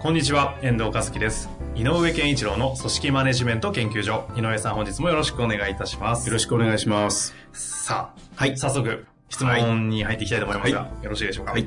[0.00, 1.48] こんにちは、遠藤和樹です。
[1.74, 4.28] 井上健一郎の組織マネジメント研究所。
[4.36, 6.28] 井上さん、本日もよろしくお願いいたします。
[6.28, 7.34] よろしくお願いします。
[7.52, 11.52] さあ、はい早速、質問に入っていきたいと思いますが、よろしいでしょうか？
[11.52, 11.66] はい。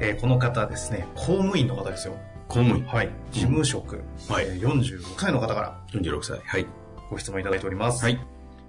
[0.00, 2.14] えーこの方ですね、公務員の方ですよ。
[2.48, 2.84] 公務員。
[2.86, 3.10] はい。
[3.30, 6.40] 事務職、はいえー46歳の方から46歳。
[6.44, 6.66] はい。
[7.10, 8.02] ご質問いただいております。
[8.04, 8.18] はい。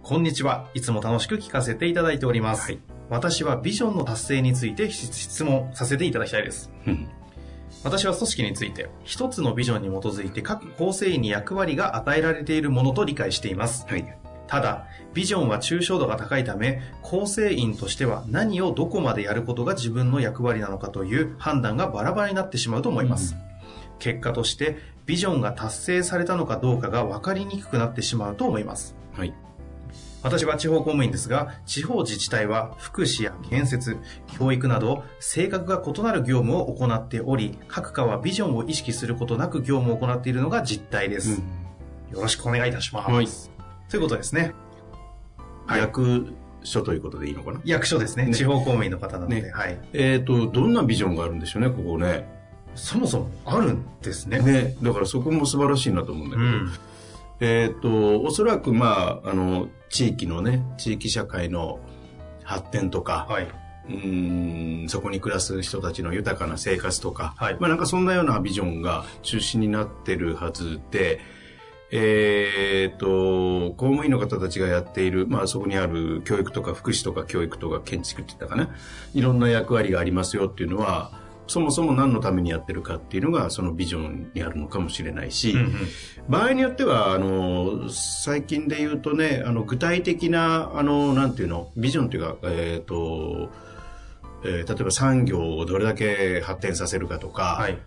[0.03, 0.69] こんにちは。
[0.75, 2.61] いつも楽しく聞かせていただいております。
[2.71, 6.71] はい私はビジョンの達成について質質問させていただきたいです。
[6.87, 7.07] うん。
[7.83, 13.85] 私は組織について一つのビジョンに基づいて各構成員に役割が与えられているものと理解しています。
[13.87, 14.17] はい。
[14.47, 23.35] ただ、ビジョンは抽象度が高いため、構成員としては何をどこまでやることが自分の役割なのかという判断がバラバラになってしまうと思います。
[23.99, 28.95] 結果として、ビジョンが達成されたのかどうかが分かりにくくなってしまうと思います。
[29.13, 29.33] はい。
[30.25, 33.95] 私は地方公務員ですが、地方自治体は福祉や建設、
[34.39, 41.43] 教育など、性格が異なる業務を行っており、各課はビジョンを意識することなく業務を行っているのが実態です。
[42.11, 43.11] よろしくお願いいたします。
[43.11, 43.27] はい
[43.87, 44.55] ということですね。
[45.67, 47.61] はい役所ということでいいのかな？
[47.63, 48.25] 役所ですね。
[48.25, 49.77] ね地方公務員の方なので、ねはい。
[49.93, 52.27] えっ、と、どんなビジョンがあるんでしょうね、ここね。
[52.73, 54.39] そもそもあるんですね。
[54.39, 54.75] ね。
[54.81, 56.49] だからそこも素晴らしいなと思うんだけど。
[56.49, 56.71] うん。
[57.39, 61.79] えっ、と、おそらくまあ、あの、地域のね、地域社会の
[62.43, 63.47] 発展とか、はい。
[63.87, 71.19] うーんそこに暮らす人たちの豊かな生活とか、はいまあなんかそんなようなビジョンが中心になってるはずで、
[71.91, 78.75] えーっと、公務員の方たちがやっている、まあそこにある教育とか福祉とか教育とか建築って言ったかな、
[79.13, 81.11] いろんな役割がありますよっていうのは、
[81.47, 85.73] そもそも何のためにやってるかっていうのがそのビジョンにあるのかもしれないし、うんうん
[86.27, 93.51] 場合によっては、あの、最近で言うとね、あの、具体的な、あの、なんていうの、ビジョンっていうか、えっ、と、
[94.43, 97.77] えー例えば産業をどれだけ発展させるかとか、はい。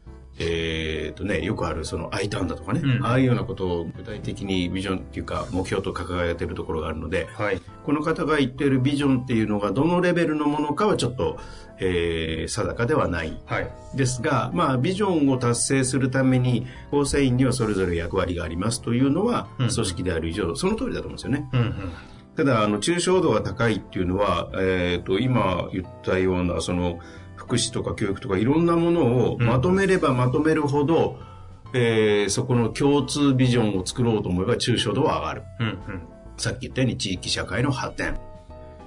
[0.40, 7.60] えっ、とね、よくあるその I ターンだとかね、うんああいうようなことを具体的にビジョンっていうか目標と掲げてるところがあるので、はい。
[7.84, 11.38] この方が言ってるビジョンっていうのがどのレベルのものかはちょっと、
[11.80, 13.70] えー定かではないはい。
[13.94, 21.48] ですが、まあ、ビジョンを達成するために構成員にはそれぞれ役割がありますというのは、うん組織である以上その通りだと思うんですよね。
[21.52, 21.92] うんうん。
[22.36, 27.00] ただあの抽象度が高いっていうのは、えー、と今言ったようなその
[27.48, 31.18] 福祉とか教育とかいろんなものをうんまとめればまとめるほど、
[31.72, 35.42] えーそこの共通ビジョンを作ろうと思えば抽象度は上がる。
[35.60, 35.78] うんうん。
[36.36, 38.18] さっき言ったように地域社会の発展、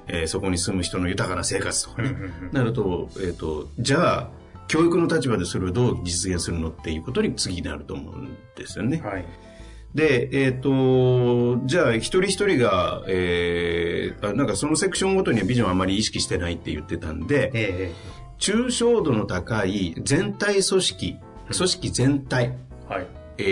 [0.08, 4.30] えーそこに住む人の豊かな生活とかね、うんうんうんなると,、えー、とじゃあ
[4.68, 9.02] 教育の立場でそれをどう実現するのっていうことに次なると思うんですよね。
[9.04, 9.26] はい。
[9.94, 17.92] で、えっ、と、じゃあ一人一人が、えーあなんかそのセクションごとにはビジョンあまり意識してないって言ってたんで、え
[18.42, 21.18] 抽象度の高い全体組織、
[21.56, 22.46] 組織全体、
[22.90, 23.08] えはい。
[23.38, 23.44] え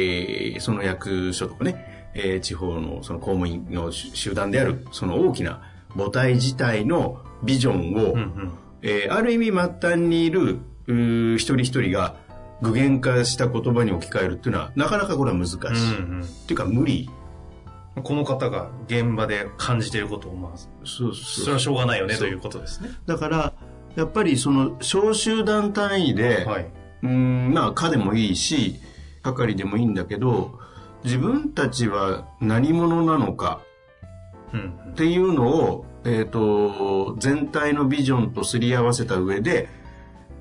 [0.57, 5.61] ーその役所とかね、えー地方のその公務員の集集団である、その大きな
[5.95, 8.51] 母体自体のビジョンを、うんうん。
[8.81, 10.57] えーある意味末端にいる
[10.87, 12.15] 一人一人が
[12.63, 15.57] 具現化した言葉に置き換えるっていうのはなかなかこれは難しい。
[15.59, 17.07] うんうんっていうか無理。
[18.03, 22.89] この方が現場で感じていることをまあ、そうそれはしょうがないよねということですね。
[23.05, 23.53] だから、
[23.99, 26.71] やっぱりその小集団単位で、はい。
[27.03, 28.79] うーん、まあ課でもいいし、
[29.21, 30.57] 係でもいいんだけど、
[31.03, 33.61] 自分たちは何者なのか
[34.53, 39.67] うんっていうのを、えっ、と、全体のビジョンとすり合わせた上で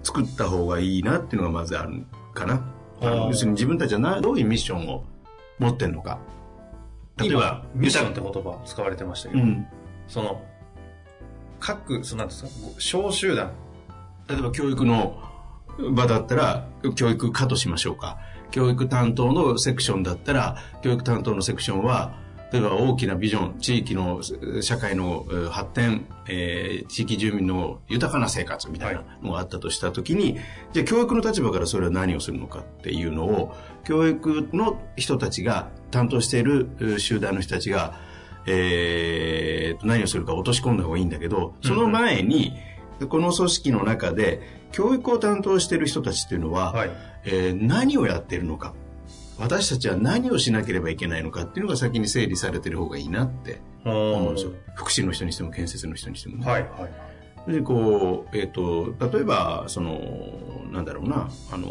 [0.05, 2.65] 作った方がいいなっていうのがまずあるかな。
[3.01, 5.05] あー要するに自分たちはなどういうミッションを
[5.59, 6.21] 持ってんのか。
[7.19, 7.27] うん。
[7.27, 9.67] 今、ミッションって豊言葉使われてましたけど、うん。
[10.07, 10.41] その、
[11.61, 13.51] 各、そのなんですか、小集団。
[14.29, 15.23] 例えば教育の
[15.93, 18.19] 場だったら教育課としましょうか。
[18.51, 22.15] 教育担当のセクションだったら教育担当のセクションは
[22.51, 24.23] 例えば大きなビジョン地域の
[24.57, 30.39] え社会のえー発展、えー地域住民の豊かな生活みたいなのがあったとした時に、
[30.73, 33.55] じゃあ教育の立場からそれは何をするのかっていうのを
[33.85, 38.01] 教育の人たちが担当しているえー集団の人たちが、
[38.49, 42.55] えーと何をするか落とし込んだ方がいいんだけどその前に、
[42.99, 44.41] でこの組織の中で
[44.73, 46.91] 教育を担当している人たちっていうのは、はい。
[47.25, 48.75] えー何をやっているのか。
[49.39, 54.53] 私たちは何をしなければいけないのかっていうのが先に整理されてる方がいいなって思うんですよ。
[54.75, 56.63] 福祉の人にしても建設の人にしてもね、はい。
[56.63, 57.09] はい
[57.47, 60.01] でこう、えっ、と、例えば、その、
[60.71, 61.69] なんだろうな、あの、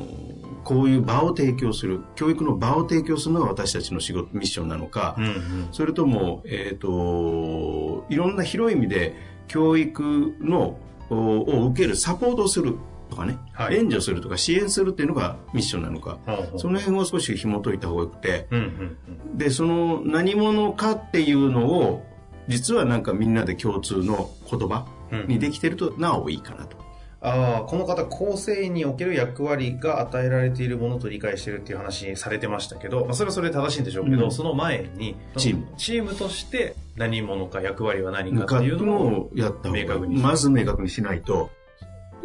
[0.63, 5.67] こういう場を提供する、教育の場を提供するのが私たちの仕事、ミッションなのか、うんうん。
[5.71, 9.15] それとも、えっ、と、いろんな広い意味で
[9.47, 10.77] 教育の、
[11.09, 12.75] おを受けるサポートをする
[13.09, 13.77] とかね、はい。
[13.77, 16.19] 援助するとか支援するっていうのがミッションなのか、
[16.57, 18.97] その辺を少し紐解いた方がよくて、うんうん
[19.31, 19.37] うん。
[19.37, 22.05] で、その何者かっていうのを、
[22.47, 24.85] 実はなんかみんなで共通の言葉
[25.27, 26.86] にできてるとなおいいかなと。
[27.19, 34.31] ああ、この方、構成員における役割が与えられているものと理解しているっていう話されてましたけど、まあ、それはそれで正しいんでしょうけど、うん。
[34.31, 35.67] その前に、チーム。
[35.77, 39.51] チームとして何者か役割は何向かっていうのを、明
[39.87, 41.49] 確にまず明確にしないと、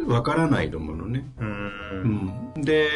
[0.07, 1.25] わからないと思うのね。
[1.39, 1.45] うー。
[1.45, 1.49] う
[2.07, 2.89] んん、で、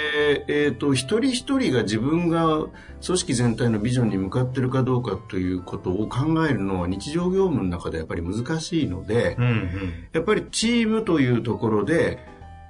[0.48, 2.66] えっ、と、一人一人が自分が
[3.06, 10.08] 組織全体のビジョンに向かってるかどうかということを考えるのは日常業務の中でやっぱり難しいので、うんうん。
[10.12, 12.20] やっぱりチームというところで、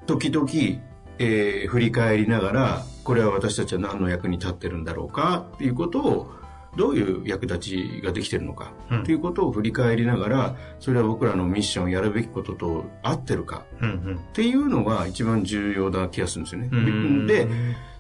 [0.05, 0.47] 時々、
[1.19, 6.31] えー振り返りながら、これは私たちは何の役に立ってるんだろうかっていうことを、
[6.77, 13.65] どういう役立ちができてるのかうんっていうことを振り返りながら、それは僕らのミッションやるべきことと合ってるか。
[13.81, 16.69] っていうのが一番重要な気がするんですよね。
[16.71, 17.47] うんで、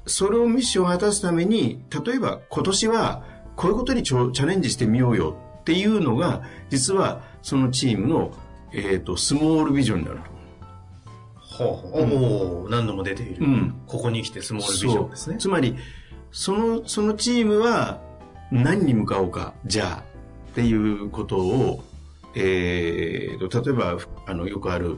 [0.05, 3.23] それをミッションを果たすために、例えば今年は
[3.55, 8.31] こういうことにチャレンジしてみようよっていうのが、実はそのチームの、
[8.71, 10.37] えっ、と、スモールビジョンになると。
[11.39, 12.65] ほうほう。
[12.65, 13.45] おー何度も出ている。
[13.45, 15.37] うんここに来てスモールビジョンですね。
[15.39, 15.75] つまり、
[16.31, 17.99] その、そのチームは
[18.51, 20.03] 何に向かおうか、じゃあ、
[20.51, 21.83] っていうことを、
[22.35, 24.97] えーと、例えば、あの、よくある、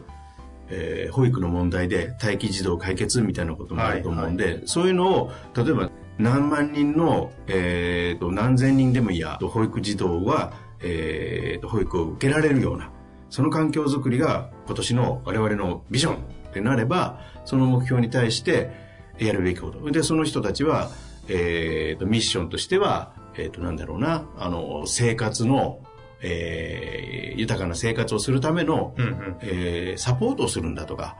[0.69, 12.92] えー保育の問題で待機児童解決みたいなこともあると思うんで、そういうのを、例えば何万人の、えーと、何千人でもいいや、保育児童は、えーと、保育を受けられるような、
[13.30, 16.18] その環境づくりが今年の我々のビジョンっ
[16.54, 18.69] てなれば、その目標に対して
[19.18, 19.90] やるべきこと。
[19.92, 20.90] で、その人たちは、
[21.30, 25.80] えーと、ミッションとしては、えーと、なんだろうな、あの、生活の、
[26.21, 29.38] えー豊かな生活をするための、うんうん。
[29.41, 31.18] えーサポートをするんだとか、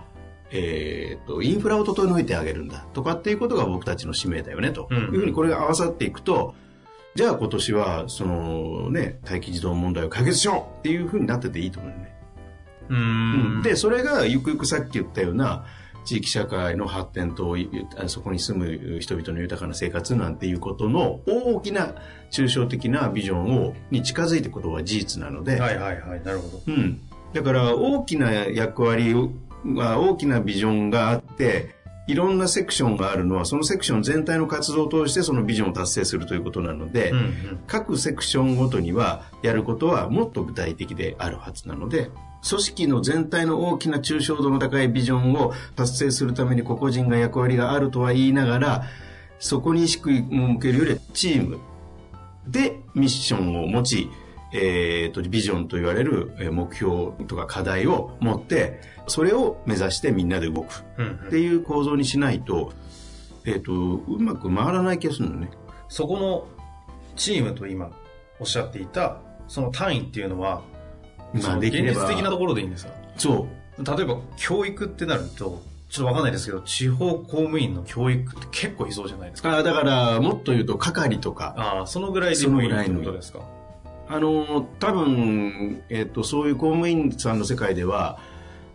[0.52, 6.56] えーと、インフラを整えてあげるんだとかっていうことが僕たちの使命だよねと、うんいうふうにこれが合わさっていくと、
[7.16, 12.16] じゃあ今年は、そのね、待機児童問題を解決しようっていうふうになってていいと思うよね。
[12.90, 12.98] うー
[13.60, 13.62] ん。
[13.62, 15.66] で、それがゆくゆくさっき言ったような
[16.10, 17.56] 地域社会の発展と
[17.96, 21.94] あそこに住む人々の豊かな生活なんていうことの大きな
[22.32, 26.24] 抽象的なビジョンをに近づいていくことは事実なので、はいはいはい。
[26.24, 26.64] なるほど。
[26.66, 27.00] うん、
[27.32, 29.14] だから大きな役割
[29.68, 31.76] が大きなビジョンがあって
[32.08, 37.60] いろんなセクションがあるのはそのセクション全体の活動を通してそのビジョンを達成するということなので、うんうん。
[37.68, 42.10] 各セクションごとにはやることはもっと具体的であるはずなので
[42.48, 48.84] 組織の全体の大きな抽象度の高いビジョンを達成するために個々人が役割があるとは言いながら
[49.40, 51.60] そこに意識を向けるよりはチーム
[52.48, 54.10] でミッションを持ち、
[54.54, 60.84] えー、とビジョンと言われるえー目標とか課題を持ってそれを目指してみんなで動く
[61.28, 62.72] っていう構造にしないと,、
[63.46, 65.50] えー、とうまく回らない気がするのね。
[65.90, 66.48] そこの
[67.16, 67.92] チームと今
[68.40, 70.62] おっしゃっていた、その単位っていうのは、
[71.34, 79.58] まあできれば実的なところでいいんですかそう例えば教育ってなると、ちょっとわかんないですけど、地方公務員の教育って結構いそうじゃないですか。
[79.58, 83.40] あだから、もっと言うと、係とか、ああ、そのぐらいでもいいってことですか。
[84.08, 88.20] あの、多分、えっ、と、そういう公務員さんの世界では、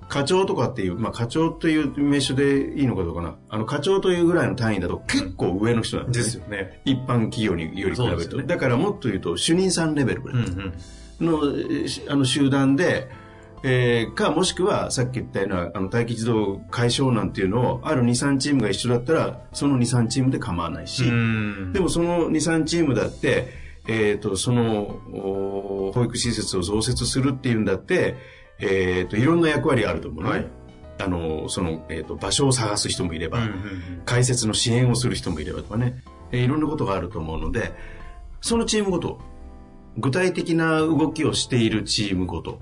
[0.09, 3.37] 課長とかっていう、まあ、課長という名称でいいのかどうかな。
[3.49, 6.43] あの、課長というぐらいの単位だと結構上の人なんでですすね。
[6.57, 6.81] よね。
[6.85, 10.73] 一般企業により比べるとねだからもっと言うと、主任さんレベルぐらいうんうん。
[11.21, 11.41] の,
[12.09, 13.09] あの集団で、
[13.67, 21.73] えーか、もしくは、さっき言ったような、あの、待機児童解消なんていうのを、ある2、3チームが一緒だったら、その2、3チームで構わないし、うん。
[21.73, 23.49] でもその2、3チームだって、
[23.89, 28.17] えっ、と、その、お保育施設を増設するっていうんだって、
[28.59, 30.31] えっ、と、いろんな役割があると思うね。
[30.31, 30.47] はい。
[30.99, 34.03] あの、その、えっ、と、場所を探す人もいれば、うんうん。
[34.05, 36.03] 解説の支援をする人もいればとかね、
[36.33, 37.73] えーいろんなことがあると思うので、
[38.43, 39.21] そのチームごと、
[39.99, 42.59] 具体的な動きをしているチームごと、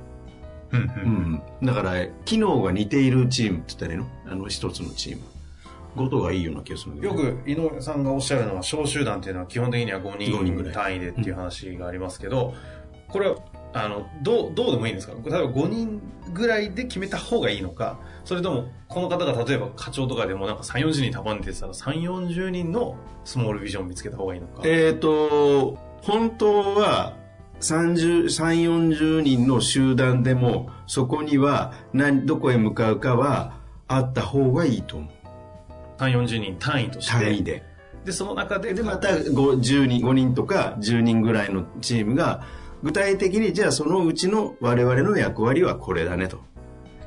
[0.73, 1.43] うんうん。
[1.61, 4.07] うん、だから、機能が似ているチームって言ったらいいの？
[4.27, 5.23] あの、一つのチーム。
[5.95, 12.55] ごとがいいような気がするんだよく井上さんがおっしゃるのは、小集団っていうのは基本的には5 5人単位でっていう話がありますけど、
[13.09, 13.37] これは
[13.75, 15.15] あの、どう、どうでもいいんですか？
[15.15, 16.01] 例えば5人
[16.33, 24.62] ぐらいで決めた方がいいのか、それとも、この方が例えば課長とかでもなんか3、40人束ねてたら3、40人のスモールビジョンを見つけた方がいいのか。
[24.65, 27.17] えっ、と、本当は、
[27.62, 33.54] 30、3、40人の集団でも、そこには何、どこへ向かうかは
[33.87, 35.11] あった方がいいと思う。
[35.99, 37.12] 3、40人単位として。
[37.12, 37.64] 単位で。
[38.04, 42.45] で、その中で、で、また 5, 10人、5人とか10人ぐらいのチームが、
[42.83, 46.40] 具体的に、じゃあそのうちの我々の役割はこれだねと。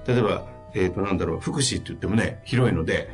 [0.08, 3.10] 例えば、えっ、と、なんだろう、福祉って言ってもね、広いので、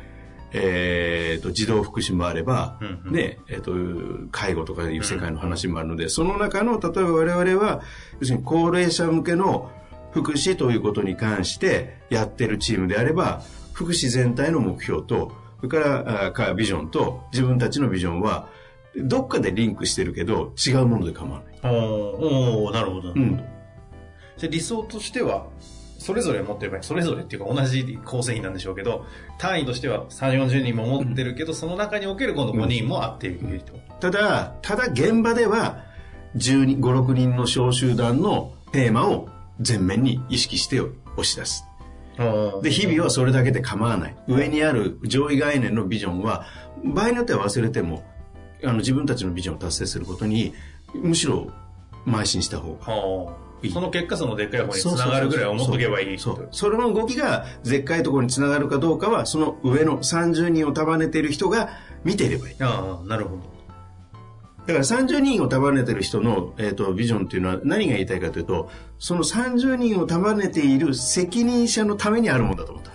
[0.52, 3.72] えっ、と、児童福祉もあれば、うんうんね、えっ、と、
[4.30, 7.82] 介護とかいう世界の話もあるので、その中の、例えば我々は、
[8.20, 9.70] 要するに高齢者向けの
[10.12, 13.42] 福祉ということに関してやってるチームであれば、
[13.72, 18.48] 福祉全体の目標と、それから、あかビジョンと、自分たちのビジョンは、
[18.96, 21.58] どっかでリンクしてるけど、違うもので構わない。
[21.62, 21.70] おー
[22.66, 23.20] おーなるほど、なるほど。
[23.20, 23.44] うん
[24.48, 25.46] 理想としては、
[26.02, 29.06] それぞれ持ってれば、それぞれっていうか同じ構成員なんでしょうけど、
[29.38, 33.74] 単位としては3、40人も持ってるけど、その中における今度5人もあっていると。
[34.00, 35.84] ただ、ただ現場では、
[36.36, 39.28] 10人、5、6人の小集団のテーマを
[39.66, 40.92] 前面に意識して押
[41.22, 41.64] し出す。
[42.62, 44.16] で、日々はそれだけで構わない。
[44.26, 46.46] 上にある上位概念のビジョンは、
[46.84, 48.02] 場合によっては忘れても、
[48.64, 50.52] あの自分たちのビジョンを達成することに、
[50.94, 51.50] むしろ
[52.06, 53.51] 邁進した方が。
[53.62, 56.18] はいその結果、そのでっかい方につながるぐらい思っとけばいい。
[56.18, 61.70] そうそれの動きがでっかいところにつながるかどうかは、その上の30人を束ねている人が
[62.02, 62.56] 見ていればいい。
[62.60, 63.42] ああ、なるほど。
[64.66, 72.92] だから30人を束ねてる人の、えー、とビジョンっていうのは何が言いたいかというと、その30人を束ねている責任者のためにあるものだと思った。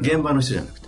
[0.00, 0.87] 現場の人じゃなくて。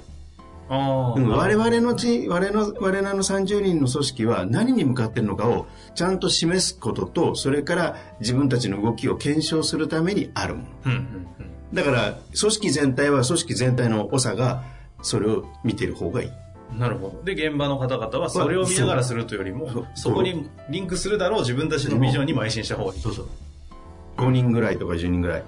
[0.70, 10.68] 我々のち我々の我々の30人の組織は何に向かっているのかをちゃんと示すこととそれから自分たちの動きを検証するためにあるもの。
[10.86, 14.64] うんうんだから組織全体は組織全体の長が
[15.02, 16.30] それを見てる方がいい。
[16.72, 16.78] うん。
[16.78, 17.22] なるほど。
[17.22, 23.00] で、現場の方々はそれを見ながらするというよりもそこにリンクするだろう自分たちのビジョンに邁進した方がいい。
[23.00, 23.28] そうそう。
[24.16, 25.44] 5人ぐらいとか10人ぐらい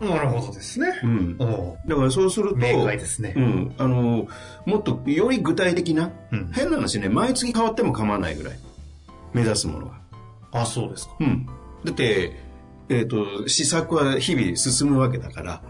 [0.00, 1.00] なるほどですね。
[1.02, 1.36] うん。
[1.38, 3.32] おだからそうすると明快ですね。
[3.36, 4.28] うん、あの
[4.66, 6.52] もっとより具体的な、うん。
[6.52, 8.58] 変な話ね毎月変わっても構わないぐらい。
[9.32, 10.00] 目指すものが
[10.52, 11.16] あ、そうですか。
[11.20, 11.46] うん。
[11.84, 12.32] だって、
[12.88, 15.62] えっ、と、施策は日々進むわけだから、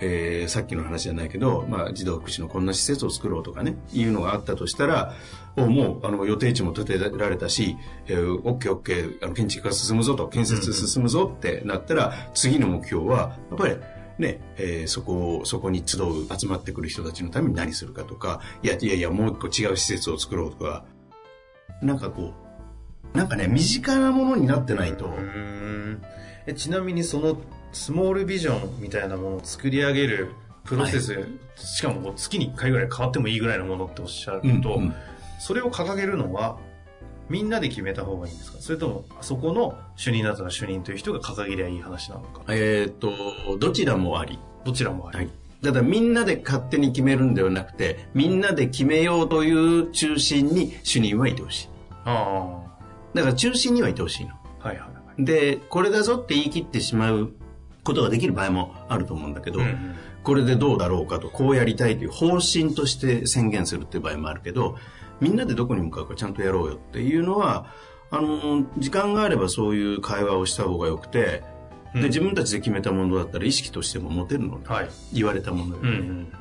[0.00, 5.14] えーさっきの話じゃないけど、まあ、児童福祉のこんな施設を作ろうとかね、いうのがあったとしたら、
[5.56, 7.76] もう、あの、予定地も立てられたし、
[8.06, 13.76] えー、オッケーオッケー、あの、建築が進むぞと、建設進むぞってなったら、次の目標は、やっぱり、
[14.18, 20.84] ね、えーそこ、そこに集う、集まってくる人たちのために何するかとか、いやいやいや、もう一個違う施設を作ろうとか、
[21.82, 22.32] なんかこ
[23.14, 25.10] う、なんかね、身近なものになってないと、
[26.46, 27.36] えちなみにその
[27.72, 30.30] スモールビジョンみたいなものを作り上げる
[30.64, 34.94] プロセス、しかもこう月に1回ぐらい変わってもいいぐらいのものっておっしゃると、うんうん
[35.42, 36.58] それを掲げるのは
[37.30, 38.58] みんなで決めた方がいいんですか？
[38.60, 42.42] それともあそこの主任だったら主任という人が掲げりゃいい話なのか？
[42.50, 43.10] えっ、と、
[43.58, 44.38] どちらもあり。
[44.66, 45.30] どちらもあり、はい。
[45.64, 51.68] ただみんなで勝手に決めるんではなくて、みんなで決めようという中心に主任はいてほしい。
[52.04, 52.60] あ
[53.14, 54.32] だから中心にはいてほしいの。
[54.60, 57.32] あはいはいはいで、これだぞって言い切ってしまう
[57.90, 59.96] ことができる場合もあると思うんだけど、うんうん。
[60.22, 64.76] これでどうだろうかと、こうやりたいという方針として宣言するっていう場合もあるけど、
[65.20, 67.66] みんなでどこに向かうかちゃんとやろうよっていうのは、
[68.10, 71.42] あの、時間があればそういう会話をした方がよくて、
[71.94, 72.02] うん。
[72.02, 74.88] で、自分たちで決めたものだったら意識としても持てるので、はい。
[75.12, 75.90] 言われたものより。
[75.90, 76.32] ね、うんうんうん。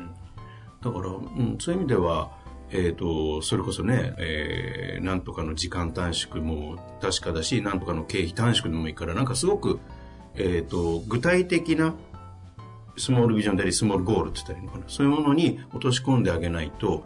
[0.82, 2.32] だから、うん、そういう意味では、
[2.72, 9.80] えっ、と、それこそね、えー、なんとかの時間短縮も確かだし、なんとかの経費短縮でもいいから、なんかすごく、
[10.36, 11.96] えっ、と、具体的な
[12.98, 14.84] スモールビジョンであり、スモールゴールって言ったらいいのかな。
[14.88, 17.06] そういうものに落とし込んであげないと、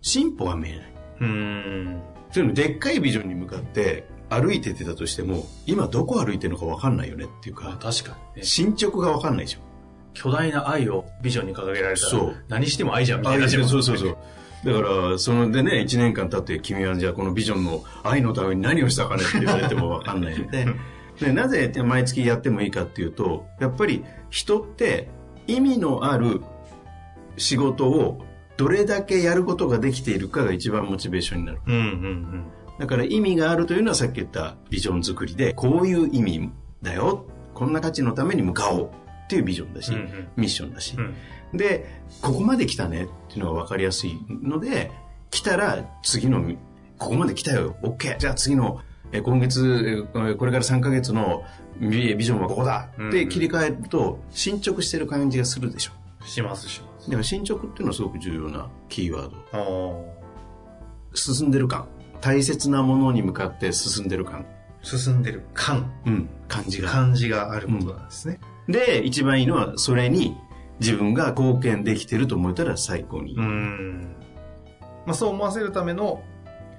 [0.00, 0.92] 進歩が見えない。
[1.20, 2.02] うーん
[2.32, 9.60] そういうの、でっかいビジョンに向かって歩いててたとしても、今どこ歩いてるのか分かんないよねっていうあか、確かにね進捗が分かんないでしょ。
[10.14, 14.16] 巨大な愛をビジョンに掲げられたらそう何しても愛じゃんみたいなっちゃいますそうそうそう。
[14.64, 20.66] だから、そのでね、1年間経って君はじゃあこのビジョンの愛のために何をしたかねって言われてもわかんないので、
[21.20, 25.08] でなぜ毎月やってもいいかっていうと、やっぱり人って
[25.46, 26.42] 意味のある
[27.36, 28.24] 仕事を
[28.56, 31.60] どれだけやることができているかが一番モチベーションになる。
[31.66, 32.44] うんうんうん
[32.78, 36.50] だから意味があるというのはさっき言ったビジョン作りで、こういう意味
[36.80, 37.26] だよ。
[37.54, 38.90] こんな価値のために向かおう
[39.24, 40.96] っていうビジョンだし、うんうんミッションだし。
[40.96, 41.14] うん
[41.54, 41.86] で、
[42.22, 44.90] ここまで来たねっていうのが分かりやすいので、
[45.30, 46.42] 来たら次の、
[46.98, 48.16] ここまで来たよ、OK。
[48.16, 48.80] じゃあ次の
[49.12, 51.44] え今月、えこれから3ヶ月の
[51.78, 55.92] ビビジョンはここだって切り替えると、進捗してる感じがするでしょ。
[56.24, 57.06] しますします。
[57.06, 59.58] だから進捗っていうのはすごく重要なキーワード。
[59.58, 60.06] お
[61.14, 61.86] 進んでる感。
[62.20, 64.46] 大切なものに向かって進んでる感。
[64.82, 66.28] 進んでる感、うん。
[66.48, 66.88] 感じが。
[66.88, 68.40] 感じがあることなんですね。
[68.68, 70.36] で、一番いいのは、それに
[70.80, 73.34] 自分が貢献できてると思えたら最高に。
[73.34, 74.16] うーん。
[75.04, 76.22] まあそう思わせるための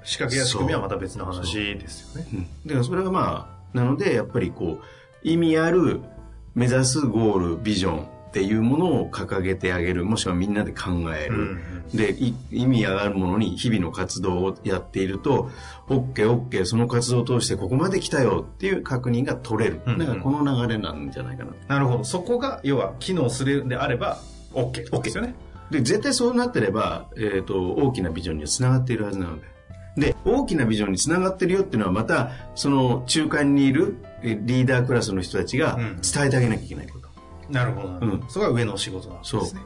[0.03, 2.27] 仕掛けや仕組みはまた別の話ですよね。
[2.33, 2.47] うん。
[2.65, 4.83] だからそれはまあ、なので、やっぱりこう、
[5.23, 6.01] 意味ある
[6.55, 11.35] 目指すゴール、ビジョンっていうものを掲げてあげる、もしくはみんなで考える。
[11.35, 15.51] うんで、い意味あるものに日々の活動をやっていると、
[15.87, 19.81] OK、OK、その活動を通してここまで来たよっていう確認が取れる。
[19.85, 21.51] うんだからこの流れなんじゃないかな。
[21.67, 22.03] なるほど。
[22.03, 24.17] そこが、要は、機能するんであれば、
[24.53, 25.35] OK ですよね。
[25.69, 29.52] で、絶対そうなってれば、えっ、と、大きなビジョンにはつながっているはずなので。
[29.97, 37.07] で、大きなビジョンにつながってるよっていうのはまた、その中間にいるえリーダークラスの人たちがうん伝えてあげなきゃいけないこと。
[37.49, 37.87] なるほど。
[37.87, 39.61] うんそこが上のお仕事なんですね。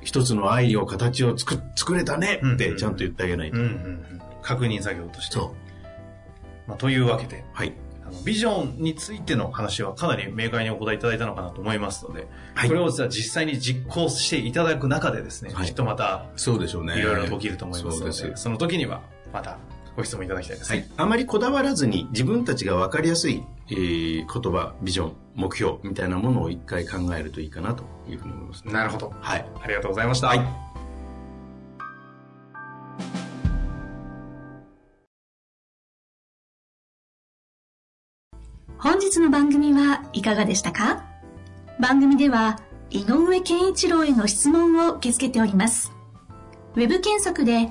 [0.00, 3.58] 一つの愛を、形を作作れたねうんってちゃんと言ってあげないと。
[3.58, 4.22] うんうんうん。
[4.42, 5.34] 確認作業として。
[5.34, 5.54] そ
[6.66, 6.68] う。
[6.68, 7.72] まあ、というわけで、はい。
[8.04, 16.98] あのビジョンについての話はかなり明快にお答えいただいたのかなと思いますので、はいこれを実際に実行していただく中でですね、はいきっとまたそうでしょうね。
[16.98, 19.58] いろいろ起きると思いますので、そうですその時にはまた
[19.96, 20.78] ご質問いただきたいですね。
[20.78, 20.88] はい。
[20.96, 28.72] あまりこだわらずに自分たちが分かりやすい、えー言葉、ビジョン、目標みたいなものを一回考えるといいかなというふうに思いますね。
[28.72, 29.12] なるほど。
[29.20, 29.46] はい。
[29.62, 30.28] ありがとうございました。
[30.28, 30.40] はい
[38.78, 41.04] 本日の番組はいかがでしたか？
[41.78, 42.58] 番組では
[42.90, 45.92] 井上健一郎への質問を受け付けております。
[46.74, 47.70] ウェブ検索で